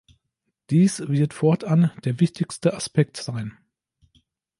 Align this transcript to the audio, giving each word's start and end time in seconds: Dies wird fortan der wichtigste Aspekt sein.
Dies 0.71 0.99
wird 1.09 1.35
fortan 1.35 1.91
der 2.05 2.19
wichtigste 2.19 2.73
Aspekt 2.73 3.17
sein. 3.17 3.55